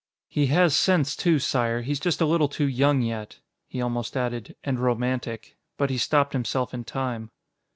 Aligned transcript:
"He 0.29 0.47
has 0.47 0.75
sense, 0.75 1.15
too, 1.15 1.37
Sire; 1.37 1.83
he's 1.83 1.99
just 1.99 2.21
a 2.21 2.25
little 2.25 2.47
too 2.47 2.67
young 2.67 3.03
yet." 3.03 3.37
He 3.67 3.83
almost 3.83 4.17
added 4.17 4.55
"and 4.63 4.79
romantic," 4.79 5.57
but 5.77 5.91
he 5.91 5.99
stopped 5.99 6.33
himself 6.33 6.73
in 6.73 6.85
time. 6.85 7.29